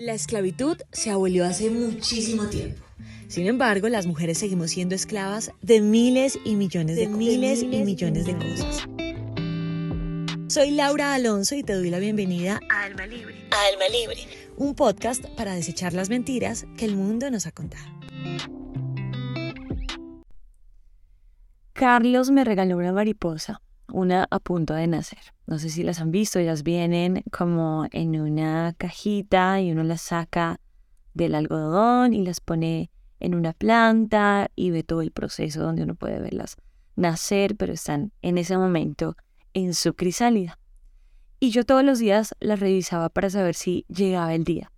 [0.00, 2.82] La esclavitud se abolió hace muchísimo tiempo.
[3.28, 8.24] Sin embargo, las mujeres seguimos siendo esclavas de miles y millones de, miles, y millones
[8.24, 8.88] de cosas.
[10.48, 13.46] Soy Laura Alonso y te doy la bienvenida a Alma Libre.
[13.50, 14.26] A Alma Libre,
[14.56, 17.84] un podcast para desechar las mentiras que el mundo nos ha contado.
[21.74, 23.60] Carlos me regaló una mariposa
[23.92, 25.18] una a punto de nacer.
[25.46, 30.02] No sé si las han visto, ellas vienen como en una cajita y uno las
[30.02, 30.60] saca
[31.14, 35.94] del algodón y las pone en una planta y ve todo el proceso donde uno
[35.94, 36.56] puede verlas
[36.96, 39.16] nacer, pero están en ese momento
[39.54, 40.58] en su crisálida.
[41.38, 44.70] Y yo todos los días las revisaba para saber si llegaba el día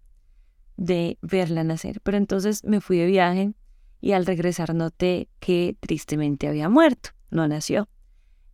[0.77, 2.01] de verla nacer.
[2.03, 3.53] Pero entonces me fui de viaje
[4.01, 7.89] y al regresar noté que tristemente había muerto, no nació.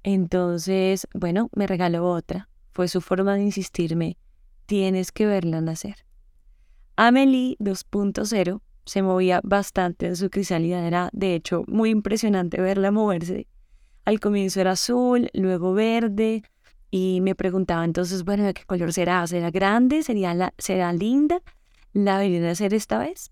[0.02, 2.48] Entonces, bueno, me regaló otra.
[2.72, 4.16] Fue su forma de insistirme,
[4.66, 6.04] tienes que verla nacer.
[6.96, 13.46] Amelie 2.0 se movía bastante en su crisálida, era de hecho muy impresionante verla moverse.
[14.04, 16.42] Al comienzo era azul, luego verde,
[16.90, 19.26] y me preguntaba entonces, bueno, ¿de qué color será?
[19.26, 20.02] ¿Será grande?
[20.02, 21.42] ¿Sería la, ¿Será linda?
[21.92, 23.30] ¿La veré nacer esta vez?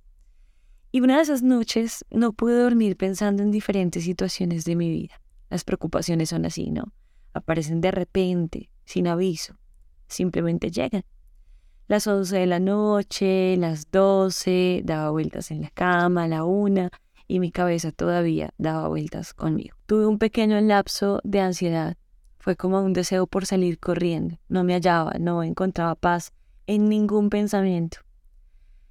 [0.92, 5.20] Y una de esas noches no pude dormir pensando en diferentes situaciones de mi vida.
[5.50, 6.92] Las preocupaciones son así, ¿no?
[7.32, 9.56] Aparecen de repente, sin aviso,
[10.08, 11.04] simplemente llegan.
[11.88, 16.90] Las once de la noche, las doce, daba vueltas en la cama, la una,
[17.28, 19.76] y mi cabeza todavía daba vueltas conmigo.
[19.86, 21.96] Tuve un pequeño lapso de ansiedad.
[22.38, 24.38] Fue como un deseo por salir corriendo.
[24.48, 26.32] No me hallaba, no encontraba paz
[26.66, 27.98] en ningún pensamiento.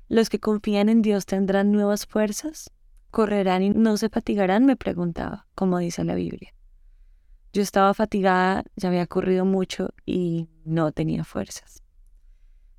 [0.07, 2.71] ¿Los que confían en Dios tendrán nuevas fuerzas?
[3.15, 4.65] ¿Correrán y no se fatigarán?
[4.65, 6.53] me preguntaba, como dice la Biblia.
[7.53, 11.81] Yo estaba fatigada, ya había corrido mucho y no tenía fuerzas.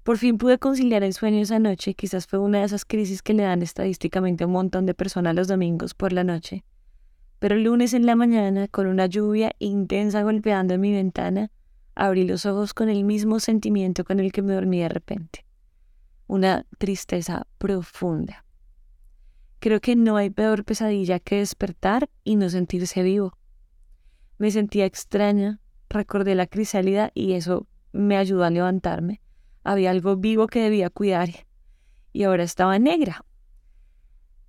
[0.03, 3.33] Por fin pude conciliar el sueño esa noche, quizás fue una de esas crisis que
[3.33, 6.65] le dan estadísticamente a un montón de personas los domingos por la noche.
[7.39, 11.51] Pero el lunes en la mañana, con una lluvia intensa golpeando en mi ventana,
[11.95, 15.47] abrí los ojos con el mismo sentimiento con el que me dormí de repente.
[16.27, 18.46] Una tristeza profunda.
[19.67, 23.37] Creo que no hay peor pesadilla que despertar y no sentirse vivo.
[24.39, 29.21] Me sentía extraña, recordé la crisálida y eso me ayudó a levantarme.
[29.65, 31.31] Había algo vivo que debía cuidar
[32.13, 33.25] y ahora estaba negra.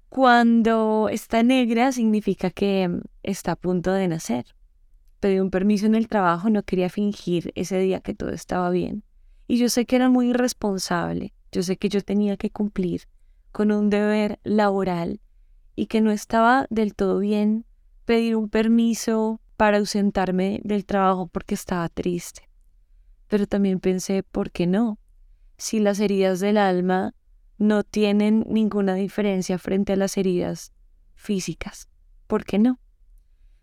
[0.10, 4.46] Cuando está negra significa que está a punto de nacer.
[5.20, 9.04] Pedí un permiso en el trabajo, no quería fingir ese día que todo estaba bien.
[9.48, 13.08] Y yo sé que era muy irresponsable, yo sé que yo tenía que cumplir
[13.58, 15.20] con un deber laboral
[15.76, 17.66] y que no estaba del todo bien
[18.06, 22.48] pedir un permiso para ausentarme del trabajo porque estaba triste.
[23.26, 25.00] Pero también pensé, ¿por qué no?
[25.58, 27.16] Si las heridas del alma
[27.58, 30.72] no tienen ninguna diferencia frente a las heridas
[31.16, 31.90] físicas,
[32.28, 32.80] ¿por qué no?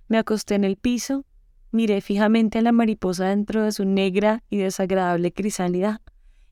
[0.09, 1.25] Me acosté en el piso,
[1.71, 6.03] miré fijamente a la mariposa dentro de su negra y desagradable crisálida,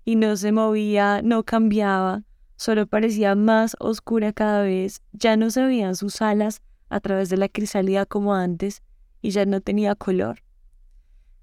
[0.05, 2.23] y no se movía, no cambiaba,
[2.63, 7.37] solo parecía más oscura cada vez, ya no se veían sus alas a través de
[7.37, 8.83] la crisálida como antes,
[9.21, 10.45] y ya no tenía color.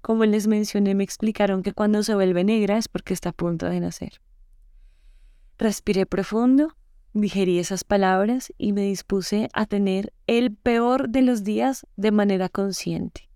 [0.00, 3.66] Como les mencioné, me explicaron que cuando se vuelve negra es porque está a punto
[3.66, 4.22] de nacer.
[5.58, 6.74] Respiré profundo,
[7.12, 12.48] digerí esas palabras y me dispuse a tener el peor de los días de manera
[12.48, 13.28] consciente.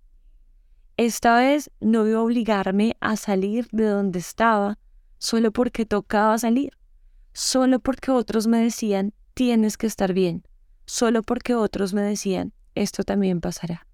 [0.96, 4.78] Esta vez no iba a obligarme a salir de donde estaba
[5.18, 6.72] solo porque tocaba salir
[7.34, 10.44] solo porque otros me decían, tienes que estar bien,
[10.86, 13.86] solo porque otros me decían, esto también pasará.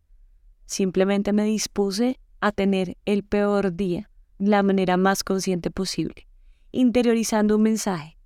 [0.67, 6.29] Simplemente me dispuse a tener el peor día, la manera más consciente posible,
[6.71, 8.17] interiorizando un mensaje.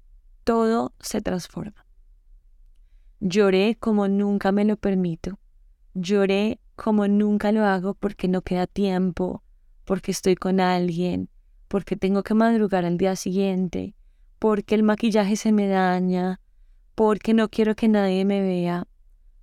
[0.43, 1.87] Todo se transforma.
[3.21, 5.39] Lloré como nunca me lo permito.
[5.95, 9.43] Lloré como nunca lo hago porque no queda tiempo,
[9.85, 11.31] porque estoy con alguien,
[11.69, 13.95] porque tengo que madrugar al día siguiente,
[14.45, 16.39] porque el maquillaje se me daña,
[16.95, 18.87] porque no quiero que nadie me vea.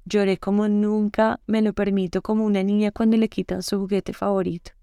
[0.06, 4.74] Lloré como nunca me lo permito como una niña cuando le quitan su juguete favorito.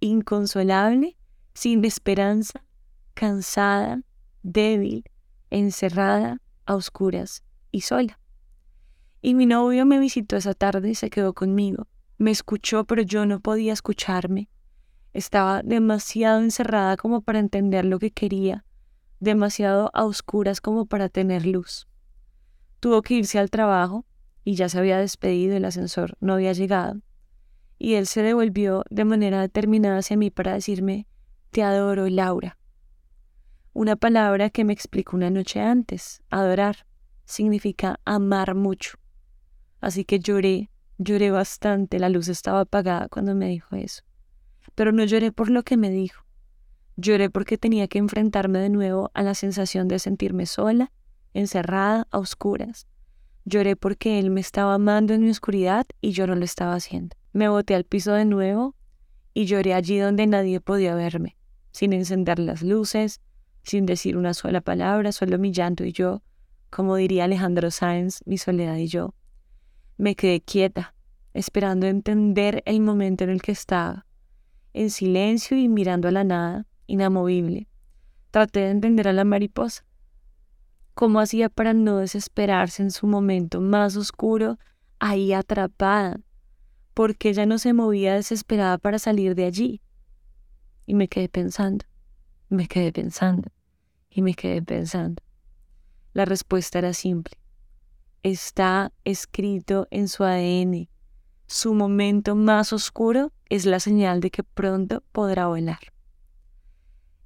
[0.00, 1.16] Inconsolable,
[1.54, 2.62] sin esperanza,
[3.14, 4.02] cansada,
[4.42, 5.02] débil,
[5.48, 8.20] encerrada, a oscuras y sola.
[9.22, 11.86] Y mi novio me visitó esa tarde y se quedó conmigo.
[12.18, 14.50] Me escuchó, pero yo no podía escucharme.
[15.14, 18.66] Estaba demasiado encerrada como para entender lo que quería
[19.24, 21.88] demasiado a oscuras como para tener luz.
[22.80, 24.04] Tuvo que irse al trabajo
[24.44, 27.00] y ya se había despedido, el ascensor no había llegado.
[27.78, 31.06] Y él se devolvió de manera determinada hacia mí para decirme,
[31.50, 32.58] te adoro, Laura.
[33.72, 36.86] Una palabra que me explicó una noche antes, adorar,
[37.24, 38.98] significa amar mucho.
[39.80, 44.02] Así que lloré, lloré bastante, la luz estaba apagada cuando me dijo eso.
[44.74, 46.23] Pero no lloré por lo que me dijo.
[46.96, 50.92] Lloré porque tenía que enfrentarme de nuevo a la sensación de sentirme sola,
[51.32, 52.86] encerrada, a oscuras.
[53.44, 57.16] Lloré porque él me estaba amando en mi oscuridad y yo no lo estaba haciendo.
[57.32, 58.74] Me boté al piso de nuevo
[59.34, 61.36] y lloré allí donde nadie podía verme,
[61.72, 63.20] sin encender las luces,
[63.64, 66.22] sin decir una sola palabra, solo mi llanto y yo,
[66.70, 69.14] como diría Alejandro Sáenz, mi soledad y yo.
[69.96, 70.94] Me quedé quieta,
[71.32, 74.06] esperando entender el momento en el que estaba,
[74.72, 77.68] en silencio y mirando a la nada, inamovible.
[78.30, 79.84] Traté de entender a la mariposa.
[80.94, 84.58] ¿Cómo hacía para no desesperarse en su momento más oscuro,
[84.98, 86.20] ahí atrapada?
[86.94, 89.82] Porque ella no se movía desesperada para salir de allí.
[90.86, 91.84] Y me quedé pensando,
[92.48, 93.50] me quedé pensando,
[94.10, 95.22] y me quedé pensando.
[96.12, 97.36] La respuesta era simple.
[98.22, 100.88] Está escrito en su ADN.
[101.46, 105.93] Su momento más oscuro es la señal de que pronto podrá volar.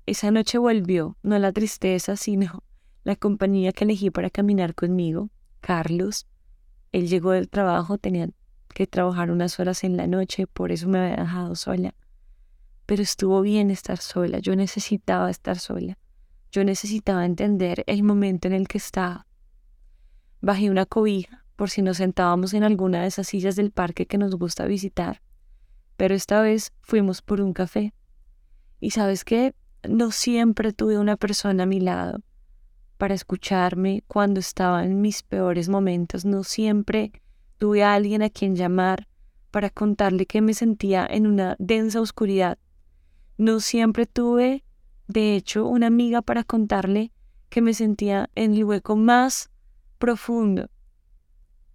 [0.08, 2.64] Esa noche volvió, no la tristeza, sino
[3.04, 5.28] la compañía que elegí para caminar conmigo,
[5.60, 6.26] Carlos.
[6.92, 8.30] Él llegó del trabajo, tenía
[8.68, 11.94] que trabajar unas horas en la noche, por eso me había dejado sola.
[12.86, 15.98] Pero estuvo bien estar sola, yo necesitaba estar sola.
[16.52, 19.26] Yo necesitaba entender el momento en el que estaba.
[20.40, 24.16] Bajé una cobija por si nos sentábamos en alguna de esas sillas del parque que
[24.16, 25.20] nos gusta visitar,
[25.98, 27.92] pero esta vez fuimos por un café.
[28.80, 29.54] Y sabes qué,
[29.86, 32.20] no siempre tuve una persona a mi lado
[32.98, 37.12] para escucharme cuando estaba en mis peores momentos, no siempre
[37.56, 39.08] tuve a alguien a quien llamar
[39.50, 42.58] para contarle que me sentía en una densa oscuridad.
[43.38, 44.64] No siempre tuve,
[45.06, 47.12] de hecho, una amiga para contarle
[47.48, 49.50] que me sentía en el hueco más
[49.98, 50.68] profundo.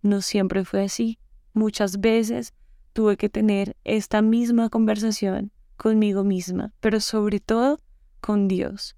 [0.01, 1.19] No siempre fue así.
[1.53, 2.53] Muchas veces
[2.91, 7.79] tuve que tener esta misma conversación conmigo misma, pero sobre todo
[8.23, 8.95] con Dios.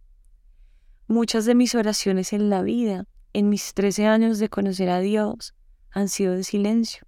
[1.08, 5.56] Muchas de mis oraciones en la vida, en mis 13 años de conocer a Dios,
[5.90, 7.08] han sido de silencio.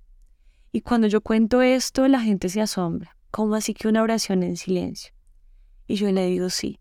[0.71, 3.15] Y cuando yo cuento esto, la gente se asombra.
[3.29, 5.13] ¿Cómo así que una oración en silencio?
[5.85, 6.79] Y yo le digo sí.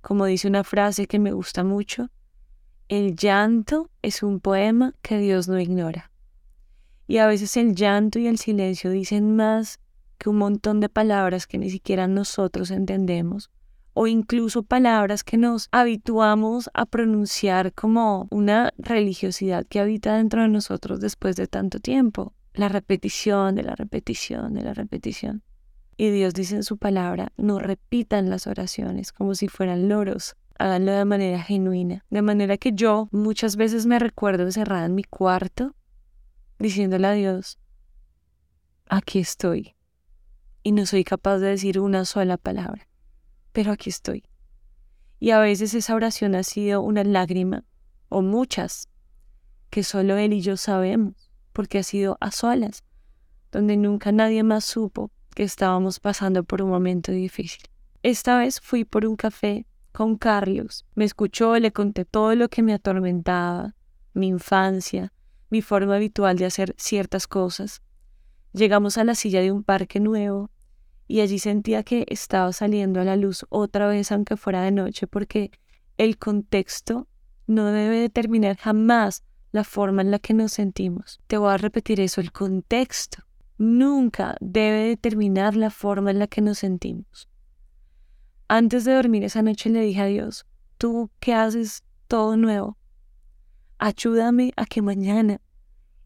[0.00, 2.10] Como dice una frase que me gusta mucho,
[2.88, 6.10] el llanto es un poema que Dios no ignora.
[7.06, 9.78] Y a veces el llanto y el silencio dicen más
[10.18, 13.48] que un montón de palabras que ni siquiera nosotros entendemos
[13.94, 20.48] o incluso palabras que nos habituamos a pronunciar como una religiosidad que habita dentro de
[20.48, 22.34] nosotros después de tanto tiempo.
[22.54, 25.42] La repetición de la repetición de la repetición.
[25.96, 30.92] Y Dios dice en su palabra, no repitan las oraciones como si fueran loros, háganlo
[30.92, 32.04] de manera genuina.
[32.10, 35.74] De manera que yo muchas veces me recuerdo encerrada en mi cuarto,
[36.58, 37.58] diciéndole a Dios,
[38.88, 39.74] aquí estoy.
[40.62, 42.86] Y no soy capaz de decir una sola palabra
[43.52, 44.24] pero aquí estoy.
[45.20, 47.64] Y a veces esa oración ha sido una lágrima,
[48.08, 48.88] o muchas,
[49.70, 52.84] que solo él y yo sabemos, porque ha sido a solas,
[53.50, 57.62] donde nunca nadie más supo que estábamos pasando por un momento difícil.
[58.02, 62.62] Esta vez fui por un café con Carlos, me escuchó, le conté todo lo que
[62.62, 63.74] me atormentaba,
[64.14, 65.12] mi infancia,
[65.50, 67.82] mi forma habitual de hacer ciertas cosas.
[68.52, 70.50] Llegamos a la silla de un parque nuevo
[71.08, 75.06] y allí sentía que estaba saliendo a la luz otra vez aunque fuera de noche
[75.06, 75.50] porque
[75.98, 77.08] el contexto
[77.46, 81.20] no debe determinar jamás la forma en la que nos sentimos.
[81.26, 83.22] Te voy a repetir eso, el contexto
[83.58, 87.28] nunca debe determinar la forma en la que nos sentimos.
[88.48, 90.46] Antes de dormir esa noche le dije a Dios,
[90.78, 92.76] tú que haces todo nuevo,
[93.78, 95.40] ayúdame a que mañana,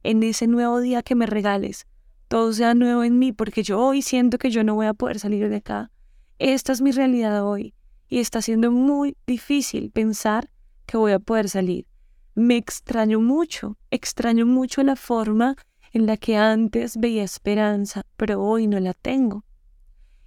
[0.02, 1.86] en ese nuevo día que me regales,
[2.28, 5.18] todo sea nuevo en mí, porque yo hoy siento que yo no voy a poder
[5.18, 5.90] salir de acá.
[6.38, 7.74] Esta es mi realidad hoy
[8.08, 10.50] y está siendo muy difícil pensar
[10.86, 11.86] que voy a poder salir.
[12.34, 15.56] Me extraño mucho, extraño mucho la forma
[15.92, 19.44] en la que antes veía esperanza, pero hoy no la tengo.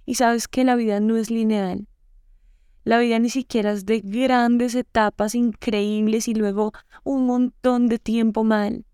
[0.04, 1.86] Y sabes que la vida no es lineal.
[2.82, 6.72] La vida ni siquiera es de grandes etapas increíbles y luego
[7.04, 8.84] un montón de tiempo mal.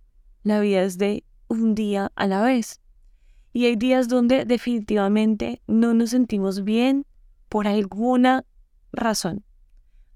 [0.43, 2.81] La vida es de un día a la vez.
[3.57, 7.07] Y hay días donde definitivamente no nos sentimos bien
[7.49, 8.45] por alguna
[8.93, 9.47] razón.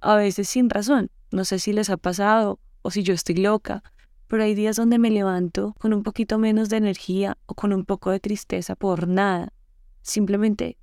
[0.03, 1.11] A veces sin razón.
[1.33, 3.83] No sé si les ha pasado o si yo estoy loca,
[4.27, 7.87] pero hay días donde me levanto con un poquito menos de energía o con un
[7.87, 9.55] poco de tristeza por nada.
[10.03, 10.77] Simplemente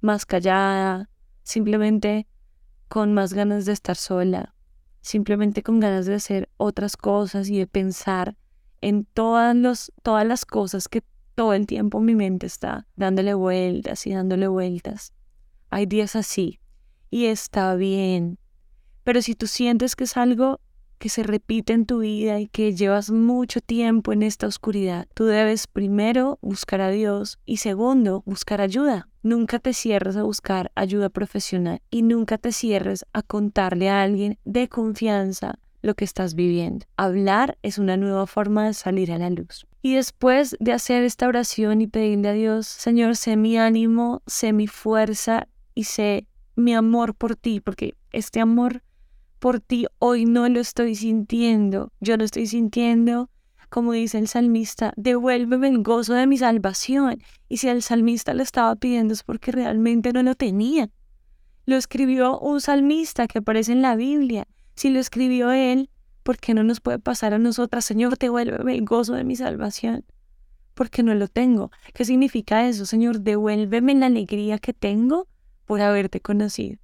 [0.00, 1.10] más callada,
[1.42, 2.26] simplemente
[2.88, 4.54] con más ganas de estar sola,
[5.02, 8.34] simplemente con ganas de hacer otras cosas y de pensar
[8.80, 11.02] en todas, los, todas las cosas que
[11.34, 15.12] todo el tiempo mi mente está dándole vueltas y dándole vueltas.
[15.70, 16.60] Hay días así
[17.10, 18.38] y está bien.
[19.04, 20.60] Pero si tú sientes que es algo
[20.98, 25.24] que se repite en tu vida y que llevas mucho tiempo en esta oscuridad, tú
[25.24, 29.08] debes primero buscar a Dios y segundo buscar ayuda.
[29.24, 34.38] Nunca te cierres a buscar ayuda profesional y nunca te cierres a contarle a alguien
[34.44, 36.86] de confianza lo que estás viviendo.
[36.96, 39.66] Hablar es una nueva forma de salir a la luz.
[39.82, 44.52] Y después de hacer esta oración y pedirle a Dios, Señor, sé mi ánimo, sé
[44.52, 48.82] mi fuerza y sé mi amor por ti, porque este amor
[49.40, 51.92] por ti hoy no lo estoy sintiendo.
[51.98, 53.28] Yo lo estoy sintiendo,
[53.68, 57.20] como dice el salmista, devuélveme el gozo de mi salvación.
[57.48, 60.90] Y si el salmista lo estaba pidiendo es porque realmente no lo tenía.
[61.66, 64.46] Lo escribió un salmista que aparece en la Biblia.
[64.74, 65.90] Si lo escribió él,
[66.22, 67.84] ¿por qué no nos puede pasar a nosotras?
[67.84, 70.04] Señor, devuélveme el gozo de mi salvación.
[70.74, 71.70] Porque no lo tengo.
[71.92, 73.20] ¿Qué significa eso, Señor?
[73.20, 75.28] Devuélveme la alegría que tengo
[75.66, 76.78] por haberte conocido.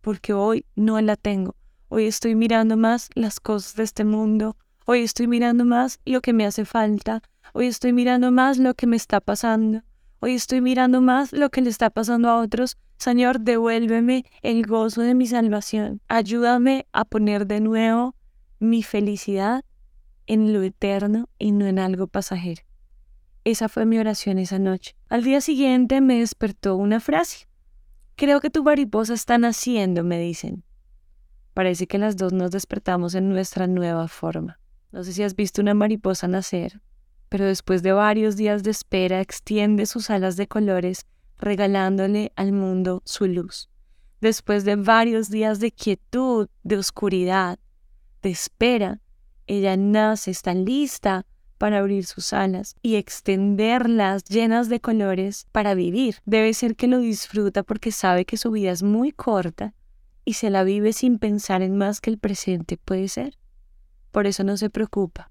[0.00, 1.56] Porque hoy no la tengo.
[1.88, 4.56] Hoy estoy mirando más las cosas de este mundo.
[4.86, 7.22] Hoy estoy mirando más lo que me hace falta.
[7.52, 9.82] Hoy estoy mirando más lo que me está pasando.
[10.20, 12.76] Hoy estoy mirando más lo que le está pasando a otros.
[12.98, 16.00] Señor, devuélveme el gozo de mi salvación.
[16.08, 18.16] Ayúdame a poner de nuevo
[18.58, 19.64] mi felicidad
[20.26, 22.62] en lo eterno y no en algo pasajero.
[23.44, 24.96] Esa fue mi oración esa noche.
[25.08, 27.48] Al día siguiente me despertó una frase.
[28.16, 30.64] Creo que tu mariposa está naciendo, me dicen.
[31.54, 34.58] Parece que las dos nos despertamos en nuestra nueva forma.
[34.90, 36.82] No sé si has visto una mariposa nacer,
[37.28, 41.06] pero después de varios días de espera extiende sus alas de colores,
[41.38, 43.68] regalándole al mundo su luz.
[44.20, 47.58] Después de varios días de quietud, de oscuridad,
[48.22, 49.00] de espera,
[49.46, 51.24] ella nace, está lista
[51.56, 56.16] para abrir sus alas y extenderlas llenas de colores para vivir.
[56.24, 59.74] Debe ser que lo disfruta porque sabe que su vida es muy corta
[60.24, 63.38] y se la vive sin pensar en más que el presente puede ser.
[64.10, 65.30] Por eso no se preocupa,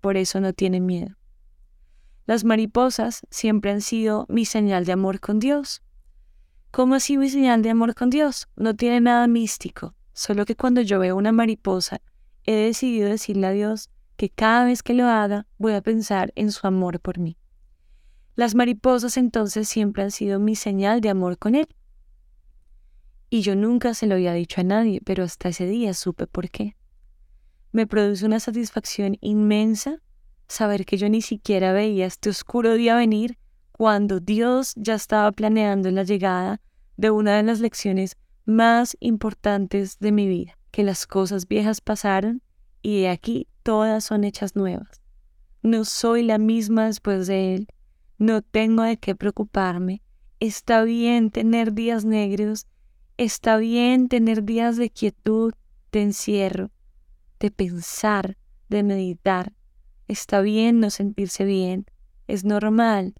[0.00, 1.16] por eso no tiene miedo.
[2.26, 5.82] Las mariposas siempre han sido mi señal de amor con Dios.
[6.70, 8.48] ¿Cómo así mi señal de amor con Dios?
[8.56, 12.00] No tiene nada místico, solo que cuando yo veo una mariposa,
[12.44, 16.50] he decidido decirle a Dios que cada vez que lo haga voy a pensar en
[16.50, 17.36] su amor por mí.
[18.36, 21.68] Las mariposas entonces siempre han sido mi señal de amor con Él.
[23.28, 26.48] Y yo nunca se lo había dicho a nadie, pero hasta ese día supe por
[26.50, 26.74] qué.
[27.70, 30.00] Me produce una satisfacción inmensa
[30.48, 33.38] saber que yo ni siquiera veía este oscuro día venir
[33.72, 36.60] cuando Dios ya estaba planeando la llegada
[36.96, 42.42] de una de las lecciones más importantes de mi vida, que las cosas viejas pasaron
[42.82, 45.00] y de aquí todas son hechas nuevas.
[45.62, 47.68] No soy la misma después de Él,
[48.18, 50.02] no tengo de qué preocuparme,
[50.40, 52.66] está bien tener días negros
[53.16, 55.54] Está bien tener días de quietud,
[55.92, 56.72] de encierro,
[57.38, 58.36] de pensar,
[58.68, 59.52] de meditar.
[60.08, 61.86] Está bien no sentirse bien.
[62.26, 63.14] Es normal,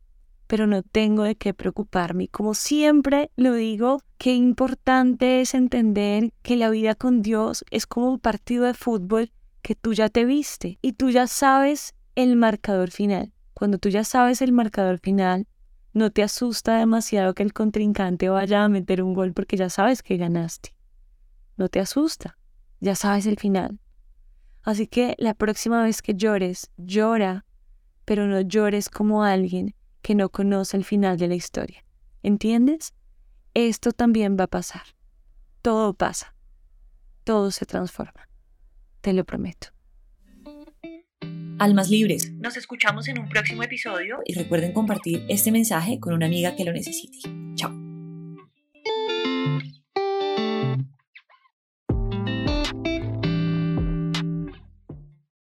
[0.47, 2.29] pero no tengo de qué preocuparme.
[2.29, 8.11] Como siempre lo digo, qué importante es entender que la vida con Dios es como
[8.11, 12.91] un partido de fútbol que tú ya te viste y tú ya sabes el marcador
[12.91, 13.33] final.
[13.55, 15.47] Cuando tú ya sabes el marcador final,
[15.95, 20.03] no te asusta demasiado que el contrincante vaya a meter un gol porque ya sabes
[20.03, 20.75] que ganaste.
[21.57, 22.37] No te asusta,
[22.81, 23.79] ya sabes el final.
[24.65, 27.45] Así que la próxima vez que llores, llora,
[28.05, 31.85] pero no llores como alguien que no conoce el final de la historia.
[32.23, 32.95] ¿Entiendes?
[33.53, 34.83] Esto también va a pasar.
[35.63, 36.35] Todo pasa.
[37.25, 38.29] Todo se transforma.
[39.01, 39.69] Te lo prometo.
[41.59, 42.33] Almas Libres.
[42.33, 46.65] Nos escuchamos en un próximo episodio y recuerden compartir este mensaje con una amiga que
[46.65, 47.19] lo necesite.